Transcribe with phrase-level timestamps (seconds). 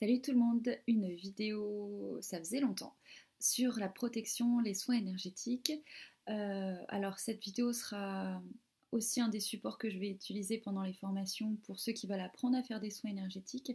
[0.00, 2.94] Salut tout le monde, une vidéo, ça faisait longtemps,
[3.40, 5.72] sur la protection, les soins énergétiques.
[6.28, 8.40] Euh, alors cette vidéo sera
[8.92, 12.20] aussi un des supports que je vais utiliser pendant les formations pour ceux qui veulent
[12.20, 13.72] apprendre à faire des soins énergétiques.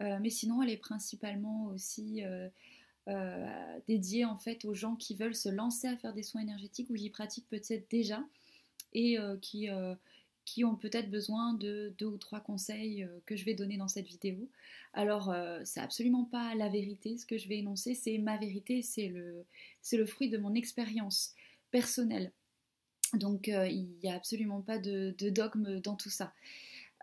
[0.00, 5.34] Euh, mais sinon, elle est principalement aussi euh, dédiée en fait aux gens qui veulent
[5.34, 8.24] se lancer à faire des soins énergétiques ou qui pratiquent peut-être déjà
[8.92, 9.68] et qui
[10.48, 13.86] qui ont peut-être besoin de deux ou trois conseils euh, que je vais donner dans
[13.86, 14.48] cette vidéo.
[14.94, 18.80] Alors, euh, c'est absolument pas la vérité, ce que je vais énoncer, c'est ma vérité,
[18.80, 19.44] c'est le,
[19.92, 21.34] le fruit de mon expérience
[21.70, 22.32] personnelle.
[23.12, 26.32] Donc, euh, il n'y a absolument pas de, dogme dans tout ça.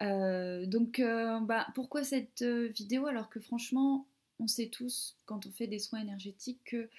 [0.02, 4.08] donc, bah, pourquoi cette vidéo alors que franchement,
[4.40, 6.90] on sait tous, quand on fait des soins énergétiques, que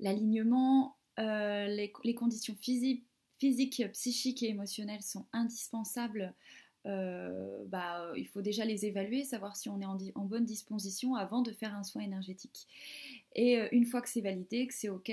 [0.00, 3.04] l'alignement, les, les conditions physiques,
[3.44, 6.32] physiques, psychiques et émotionnelles sont indispensables,
[6.86, 11.42] euh, bah, il faut déjà les évaluer, savoir si on est en, bonne disposition avant
[11.42, 12.66] de faire un soin énergétique.
[13.34, 15.12] Et euh, une fois que c'est validé, que c'est OK,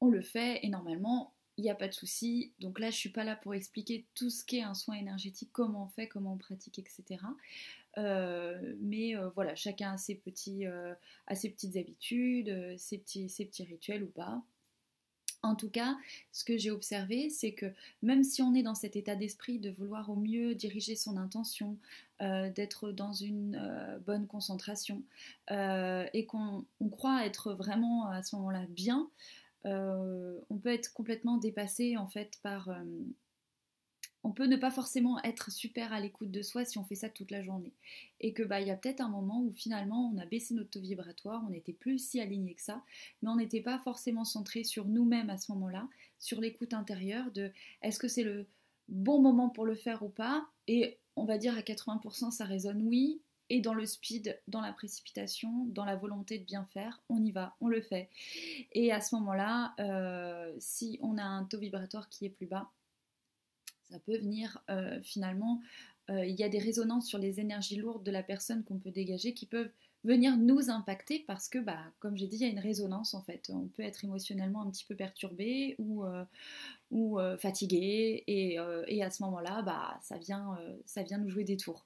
[0.00, 2.54] on le fait et normalement, il n'y a pas de souci.
[2.60, 5.50] Donc là, je ne suis pas là pour expliquer tout ce qu'est un soin énergétique,
[5.52, 7.22] comment on fait, comment on pratique, etc.
[7.98, 10.64] Euh, mais voilà, chacun a ses, petites
[11.76, 14.42] habitudes, ses petits rituels ou pas.
[15.42, 15.96] En tout cas,
[16.32, 17.66] ce que j'ai observé, c'est que
[18.02, 21.78] même si on est dans cet état d'esprit de vouloir au mieux diriger son intention,
[22.20, 25.02] euh, d'être dans une euh, bonne concentration
[25.50, 29.08] euh, et qu'on croit être vraiment à ce moment-là bien,
[29.64, 32.70] on peut être complètement dépassé en fait par
[34.22, 37.08] on peut ne pas forcément être super à l'écoute de soi si on fait ça
[37.08, 37.72] toute la journée.
[38.20, 40.70] Et que bah il y a peut-être un moment où finalement on a baissé notre
[40.70, 42.82] taux vibratoire, on n'était plus si aligné que ça,
[43.22, 47.50] mais on n'était pas forcément centré sur nous-mêmes à ce moment-là, sur l'écoute intérieure de
[47.82, 48.46] est-ce que c'est le
[48.88, 50.46] bon moment pour le faire ou pas?
[50.68, 53.20] Et on va dire à 80% ça résonne oui.
[53.52, 57.32] Et dans le speed, dans la précipitation, dans la volonté de bien faire, on y
[57.32, 58.08] va, on le fait.
[58.70, 62.70] Et à ce moment-là, euh, si on a un taux vibratoire qui est plus bas,
[63.90, 65.60] ça peut venir euh, finalement,
[66.10, 68.90] euh, il y a des résonances sur les énergies lourdes de la personne qu'on peut
[68.90, 69.70] dégager qui peuvent
[70.02, 73.22] venir nous impacter parce que, bah, comme j'ai dit, il y a une résonance en
[73.22, 73.50] fait.
[73.52, 79.22] On peut être émotionnellement un petit peu perturbé ou, euh, fatigué et, et, à ce
[79.24, 81.84] moment-là, bah, ça, vient, ça vient nous jouer des tours.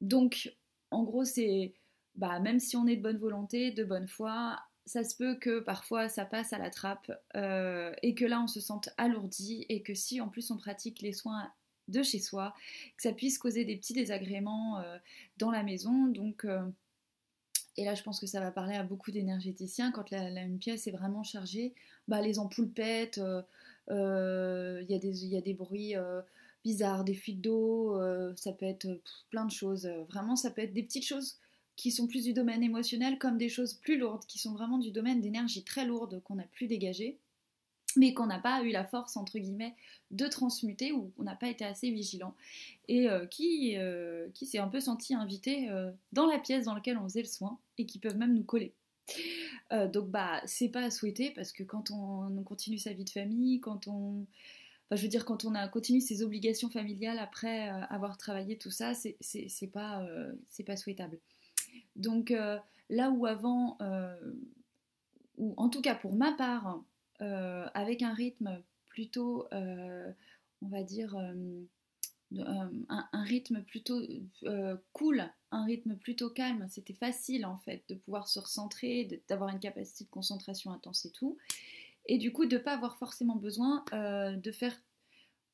[0.00, 0.52] donc,
[0.90, 1.74] en gros, c'est
[2.18, 5.60] bah, même si on est de bonne volonté, de bonne foi, ça se peut que
[5.60, 9.82] parfois ça passe à la trappe euh, et que là on se sente alourdi et
[9.82, 11.52] que si en plus on pratique les soins
[11.88, 12.54] de chez soi,
[12.96, 14.98] que ça puisse causer des petits désagréments euh,
[15.38, 16.06] dans la maison.
[16.06, 16.62] Donc, euh,
[17.76, 20.92] et là je pense que ça va parler à beaucoup d'énergéticiens quand une pièce est
[20.92, 21.74] vraiment chargée,
[22.08, 23.20] bah, les ampoules pètent,
[23.90, 25.94] il y, a des bruits
[26.64, 28.00] bizarres, des fuites d'eau,
[28.36, 28.88] ça peut être
[29.30, 29.86] plein de choses.
[30.08, 31.38] Vraiment, ça peut être des petites choses
[31.78, 34.90] qui sont plus du domaine émotionnel comme des choses plus lourdes, qui sont vraiment du
[34.90, 37.18] domaine d'énergie très lourde qu'on n'a plus dégagée,
[37.94, 39.76] mais qu'on n'a pas eu la force, entre guillemets,
[40.10, 42.34] de transmuter ou on n'a pas été assez vigilant,
[42.88, 46.74] et euh, qui, euh, qui s'est un peu senti invité euh, dans la pièce dans
[46.74, 48.74] laquelle on faisait le soin, et qui peuvent même nous coller.
[49.70, 53.60] donc bah c'est pas à souhaiter parce que quand on, continue sa vie de famille,
[53.60, 54.26] quand on
[54.90, 58.70] Enfin, je veux dire, quand on a continue ses obligations familiales après avoir travaillé tout
[58.70, 60.02] ça, c'est pas,
[60.48, 61.18] c'est pas souhaitable.
[61.96, 62.58] Donc euh,
[62.90, 64.16] là où avant, euh,
[65.36, 66.82] ou en tout cas pour ma part,
[67.20, 71.16] euh, avec un rythme plutôt, on va dire,
[72.36, 74.00] un, rythme plutôt
[74.92, 79.60] cool, un rythme plutôt calme, c'était facile en fait de pouvoir se recentrer, d'avoir une
[79.60, 81.36] capacité de concentration intense et tout.
[82.06, 84.74] Et du coup, de ne pas avoir forcément besoin de faire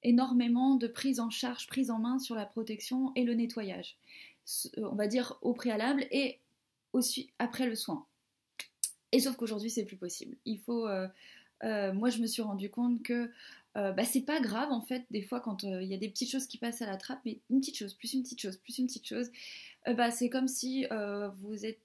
[0.04, 3.96] énormément de prise en charge, prise en main sur la protection et le nettoyage.
[4.78, 6.40] Euh, on va dire au préalable et
[6.92, 8.06] aussi après le soin.
[9.12, 10.36] Et sauf qu'aujourd'hui c'est plus possible.
[10.44, 11.08] Il faut, euh,
[11.62, 13.30] euh, moi je me suis rendu compte que
[13.74, 16.46] bah, c'est pas grave en fait des fois quand il y a des petites choses
[16.46, 18.86] qui passent à la trappe, mais une petite chose, plus une petite chose, plus une
[18.86, 19.32] petite chose,
[19.96, 20.86] bah, c'est comme si
[21.40, 21.80] vous êtes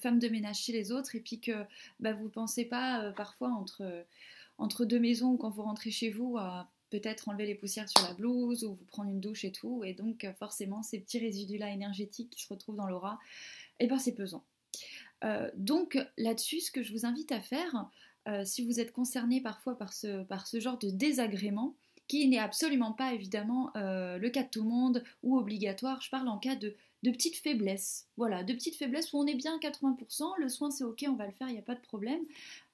[0.00, 1.64] femme de ménage chez les autres et puis que
[1.98, 4.04] bah, vous pensez pas parfois entre,
[4.58, 8.12] entre deux maisons quand vous rentrez chez vous à peut-être enlever les poussières sur la
[8.12, 9.82] blouse ou vous prendre une douche et tout.
[9.82, 13.18] Et donc euh, forcément, ces petits résidus-là énergétiques qui se retrouvent dans l'aura,
[13.80, 14.44] eh ben c'est pesant.
[15.24, 17.88] Euh, donc là-dessus, ce que je vous invite à faire,
[18.28, 21.74] euh, si vous êtes concerné parfois par ce, par ce genre de désagrément,
[22.08, 26.28] qui n'est absolument pas évidemment le cas de tout le monde ou obligatoire, je parle
[26.28, 26.74] en cas de,
[27.04, 28.08] de petites faiblesses.
[28.18, 31.14] Voilà, de petites faiblesses où on est bien à 80%, le soin c'est ok, on
[31.14, 32.20] va le faire, il n'y a pas de problème,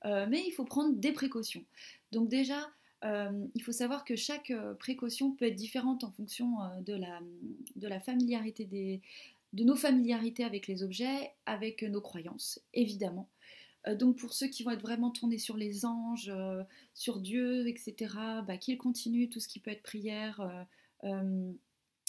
[0.04, 1.62] mais il faut prendre des précautions.
[2.10, 2.68] Donc déjà,
[3.04, 7.86] euh, il faut savoir que chaque euh, précaution peut être différente en fonction euh, de,
[7.86, 9.00] la, familiarité des,
[9.52, 13.28] de nos familiarités avec les objets, avec nos croyances, évidemment.
[13.98, 16.32] Donc pour ceux qui vont être vraiment tournés sur les anges,
[16.94, 17.94] sur Dieu, etc.,
[18.46, 20.66] bah, qu'ils continuent tout ce qui peut être prière,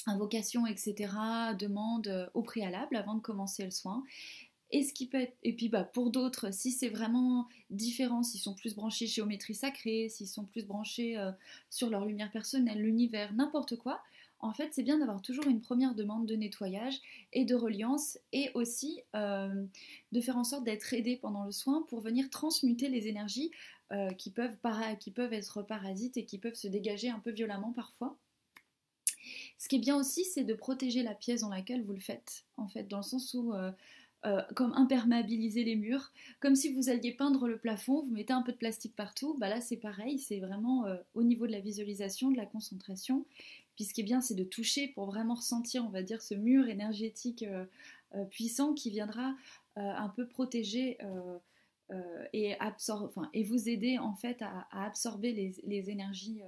[0.08, 1.14] invocation, etc.,
[1.58, 4.04] demande au préalable avant de commencer le soin.
[4.72, 8.54] Et, ce qui peut et puis bah, pour d'autres, si c'est vraiment différent, s'ils sont
[8.54, 11.18] plus branchés géométrie sacrée, s'ils sont plus branchés
[11.70, 14.02] sur leur lumière personnelle, l'univers, n'importe quoi,
[14.42, 17.02] en fait, c'est bien d'avoir toujours une première demande de nettoyage
[17.34, 19.66] et de reliance et aussi euh,
[20.14, 23.52] de faire en sorte d'être aidé pendant le soin pour venir transmuter les énergies
[23.92, 24.54] euh, qui, peuvent
[25.34, 28.18] être parasites et qui peuvent se dégager un peu violemment parfois.
[29.58, 32.46] Ce qui est bien aussi, c'est de protéger la pièce dans laquelle vous le faites,
[32.56, 33.72] en fait, dans le sens où euh,
[34.26, 36.12] euh, comme imperméabiliser les murs,
[36.42, 39.48] comme si vous alliez peindre le plafond, vous mettez un peu de plastique partout, bah
[39.48, 43.26] là c'est pareil, c'est vraiment euh, au niveau de la visualisation, de la concentration.
[43.76, 47.44] Puis ce bien, c'est de toucher pour vraiment ressentir, on va dire, ce mur énergétique
[47.44, 47.64] euh,
[48.26, 49.36] puissant qui viendra
[49.78, 50.98] un peu protéger
[52.34, 52.58] et,
[53.34, 56.42] et vous aider en fait à, absorber les, les énergies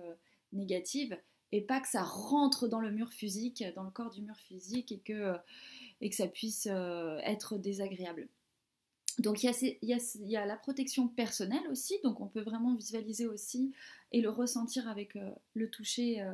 [0.52, 1.18] négatives.
[1.54, 4.92] Et pas que ça rentre dans le mur physique, dans le corps du mur physique
[4.92, 5.38] et que
[6.02, 8.28] et que ça puisse euh, être désagréable.
[9.20, 13.72] Donc il y, a, la protection personnelle aussi, donc on peut vraiment visualiser aussi
[14.12, 16.34] et le ressentir avec euh, le toucher euh,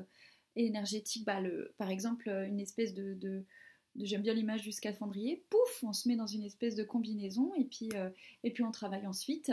[0.55, 1.25] énergétique.
[1.25, 1.41] Bah,
[1.77, 3.43] par exemple, une espèce de,
[3.99, 7.65] j'aime bien l'image du scaphandrier, pouf, on se met dans une espèce de combinaison et
[7.65, 7.89] puis,
[8.43, 9.51] et puis on travaille ensuite.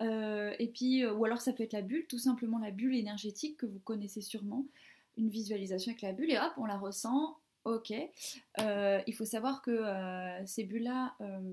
[0.00, 3.66] et puis, ou alors ça peut être la bulle, tout simplement la bulle énergétique que
[3.66, 4.66] vous connaissez sûrement,
[5.16, 7.92] une visualisation avec la bulle et hop, on la ressent, Ok.
[8.58, 11.52] Euh, il faut savoir que euh, ces bulles-là, euh,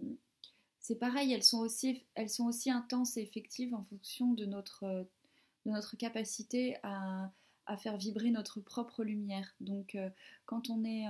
[0.79, 4.85] c'est pareil, elles sont, aussi, elles sont aussi intenses et effectives en fonction de notre,
[5.65, 7.31] de notre capacité à,
[7.67, 9.55] à, faire vibrer notre propre lumière.
[9.59, 9.95] Donc,
[10.45, 11.05] quand on est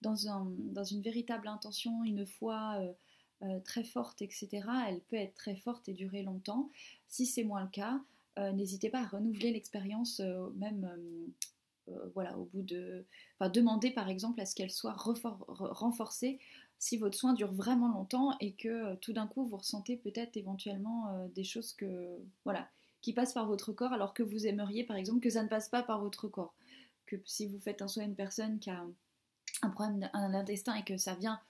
[0.00, 2.80] dans, un, dans, une véritable intention, une foi
[3.64, 4.48] très forte, etc.,
[4.88, 6.70] elle peut être très forte et durer longtemps.
[7.08, 8.00] Si c'est moins le cas,
[8.54, 10.20] n'hésitez pas à renouveler l'expérience,
[10.54, 10.88] même
[12.14, 13.04] voilà, au bout de.
[13.52, 16.38] Demandez par exemple à ce qu'elle soit renforcée
[16.78, 20.36] si votre soin dure vraiment longtemps et que euh, tout d'un coup vous ressentez peut-être
[20.36, 22.18] éventuellement euh, des choses que.
[22.44, 22.68] Voilà,
[23.02, 25.68] qui passent par votre corps alors que vous aimeriez par exemple que ça ne passe
[25.68, 26.54] pas par votre corps.
[27.06, 28.84] Que si vous faites un soin à une personne qui a
[29.62, 31.40] un problème à l'intestin et que ça vient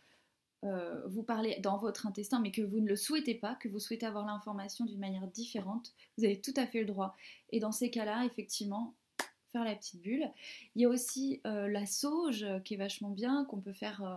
[1.06, 4.06] vous parler dans votre intestin, mais que vous ne le souhaitez pas, que vous souhaitez
[4.06, 7.14] avoir l'information d'une manière différente, vous avez tout à fait le droit.
[7.50, 8.94] Et dans ces cas-là, effectivement,
[9.52, 10.30] faire la petite bulle.
[10.74, 14.02] Il y a aussi euh, la sauge euh, qui est vachement bien, qu'on peut faire
[14.04, 14.16] euh,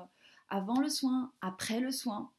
[0.49, 2.29] avant le soin, après le soin.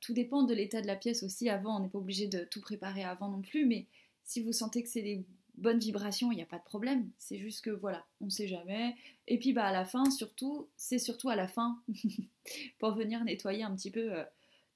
[0.00, 1.48] tout dépend de l'état de la pièce aussi.
[1.48, 3.86] Avant, on n'est pas obligé de tout préparer avant non plus, mais
[4.24, 5.24] si vous sentez que c'est des
[5.56, 7.08] bonnes vibrations, il n'y a pas de problème.
[7.18, 8.96] C'est juste que voilà, on ne sait jamais.
[9.28, 11.80] Et puis bah à la fin, surtout, c'est surtout à la fin
[12.78, 14.12] pour venir nettoyer un petit peu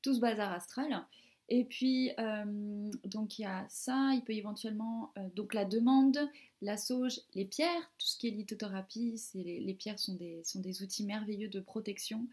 [0.00, 1.04] tout ce bazar astral.
[1.48, 6.18] Et puis, euh, donc il y a ça, il peut éventuellement, euh, donc la demande,
[6.60, 10.82] la sauge, les pierres, tout ce qui est lithothérapie, les, pierres sont des, sont des
[10.82, 12.26] outils merveilleux de protection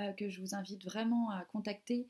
[0.00, 2.06] euh, que je vous invite vraiment à contacter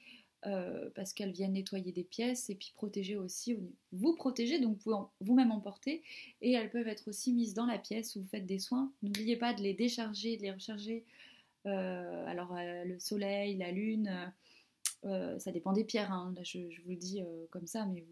[0.94, 3.56] parce qu'elles viennent nettoyer des pièces et puis protéger aussi,
[3.90, 6.04] vous protéger, donc vous vous-même emporter
[6.40, 8.92] et elles peuvent être aussi mises dans la pièce où vous faites des soins.
[9.02, 11.04] N'oubliez pas de les décharger, de les recharger.
[11.64, 14.32] alors le soleil, la lune
[15.04, 16.34] euh, ça dépend des pierres, hein.
[16.42, 18.04] je, vous le dis euh, comme ça, mais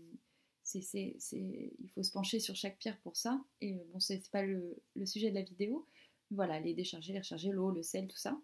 [0.74, 3.40] il faut se pencher sur chaque pierre pour ça.
[3.60, 5.86] Et euh, bon, c'est pas le, sujet de la vidéo.
[6.30, 8.38] Voilà, les décharger, les recharger, l'eau, le sel, tout ça.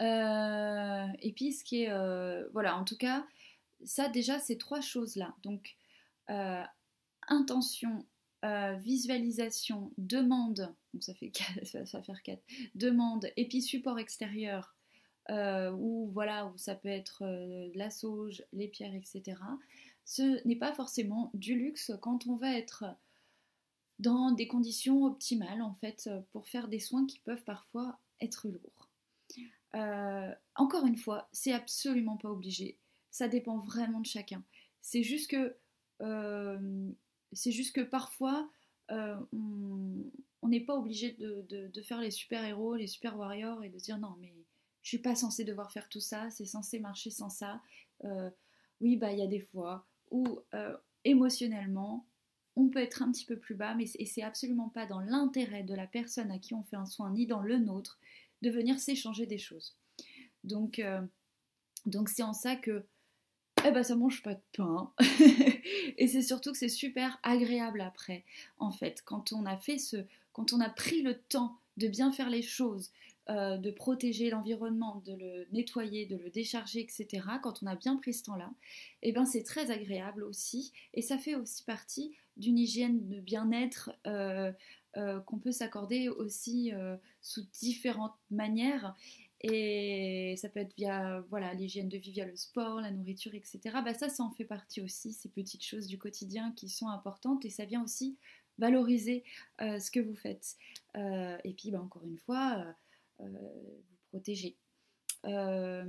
[0.00, 2.48] et puis, ce qui est.
[2.52, 3.26] voilà, en tout cas,
[3.84, 5.34] ça déjà, ces trois choses-là.
[5.42, 5.76] Donc,
[7.28, 8.06] intention,
[8.78, 11.32] visualisation, demande, donc ça fait
[11.64, 12.42] ça va faire quatre,
[12.74, 14.74] demande, et puis support extérieur,
[15.30, 19.40] ou voilà, où ça peut être euh, la sauge, les pierres, etc.
[20.04, 22.84] Ce n'est pas forcément du luxe quand on va être
[23.98, 28.88] dans des conditions optimales en fait pour faire des soins qui peuvent parfois être lourds.
[29.74, 32.78] Euh, encore une fois, c'est absolument pas obligé.
[33.10, 34.42] Ça dépend vraiment de chacun.
[34.80, 35.56] C'est juste que
[37.32, 38.50] c'est juste que parfois
[38.88, 43.78] on n'est pas obligé de, de, faire les super héros, les super warriors et de
[43.78, 44.34] dire non mais
[44.82, 47.60] je suis pas censée devoir faire tout ça, c'est censé marcher sans ça.
[48.04, 48.30] Euh,
[48.80, 52.04] oui, bah il y a des fois où euh, émotionnellement,
[52.56, 55.74] on peut être un petit peu plus bas, mais c'est absolument pas dans l'intérêt de
[55.74, 57.98] la personne à qui on fait un soin, ni dans le nôtre,
[58.42, 59.74] de venir s'échanger des choses.
[60.44, 61.00] Donc, euh,
[62.06, 62.84] c'est en ça que
[63.64, 64.92] eh ben ça mange pas de pain.
[65.96, 68.24] et c'est surtout que c'est super agréable après,
[68.58, 69.96] en fait, quand on a fait ce,
[70.32, 72.90] quand on a pris le temps de bien faire les choses,
[73.30, 77.94] euh, de protéger l'environnement, de le nettoyer, de le décharger, etc., quand on a bien
[77.94, 78.50] pris ce temps-là,
[79.02, 80.72] eh ben c'est très agréable aussi.
[80.92, 84.50] Et ça fait aussi partie d'une hygiène de bien-être euh,
[84.96, 86.72] euh, qu'on peut s'accorder aussi
[87.20, 88.96] sous différentes manières.
[89.40, 93.60] Et ça peut être via voilà l'hygiène de vie, via le sport, la nourriture, etc.
[93.84, 97.44] Bah ça, ça en fait partie aussi, ces petites choses du quotidien qui sont importantes.
[97.44, 98.16] Et ça vient aussi
[98.58, 99.22] valoriser
[99.60, 100.56] ce que vous faites.
[100.96, 102.74] et puis, bah, encore une fois,
[103.28, 104.56] vous protéger.
[105.26, 105.84] Euh,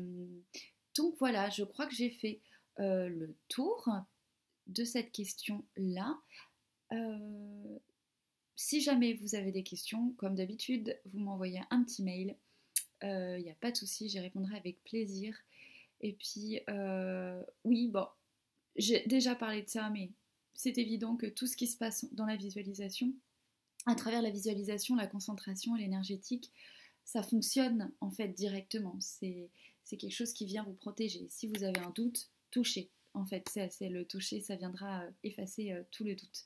[0.95, 2.41] donc voilà, je crois que j'ai fait
[2.79, 3.89] euh, le tour
[4.67, 6.19] de cette question-là.
[8.55, 12.37] si jamais vous avez des questions, comme d'habitude, vous m'envoyez un petit mail.
[13.01, 15.35] Il n'y a pas de souci, j'y répondrai avec plaisir.
[15.99, 16.61] Et puis,
[17.65, 18.07] oui, bon,
[18.75, 20.11] j'ai déjà parlé de ça, mais
[20.53, 23.13] c'est évident que tout ce qui se passe dans la visualisation,
[23.85, 26.51] à travers la visualisation, la concentration, l'énergétique,
[27.05, 28.97] ça fonctionne en fait directement.
[28.99, 29.49] C'est
[29.89, 31.25] quelque chose qui vient vous protéger.
[31.29, 32.89] Si vous avez un doute, touchez.
[33.13, 36.45] En fait, c'est le toucher, ça viendra euh, effacer euh, tout le doute.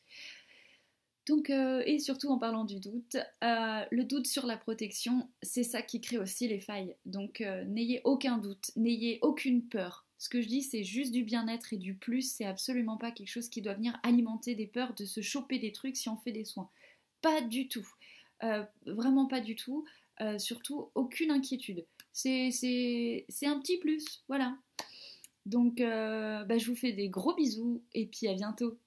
[1.26, 5.82] Donc, euh, et surtout en parlant du doute, le doute sur la protection, c'est ça
[5.82, 6.96] qui crée aussi les failles.
[7.06, 10.06] Donc, n'ayez aucun doute, n'ayez aucune peur.
[10.20, 12.22] Ce que je dis, c'est juste du bien-être et du plus.
[12.22, 15.74] C'est absolument pas quelque chose qui doit venir alimenter des peurs de se choper des
[15.74, 16.70] trucs si on fait des soins.
[17.22, 17.88] Pas du tout.
[18.86, 19.86] vraiment pas du tout.
[20.22, 21.86] Euh, surtout aucune inquiétude.
[22.12, 22.48] C'est
[23.44, 24.58] un petit plus, voilà.
[25.46, 28.80] Donc, euh, bah, je vous fais des gros bisous et puis à bientôt.